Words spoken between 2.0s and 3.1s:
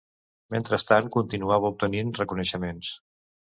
reconeixements.